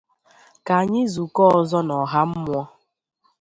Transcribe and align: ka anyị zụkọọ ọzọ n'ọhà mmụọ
ka 0.65 0.73
anyị 0.81 1.01
zụkọọ 1.13 1.49
ọzọ 1.59 1.79
n'ọhà 1.87 2.21
mmụọ 2.29 2.61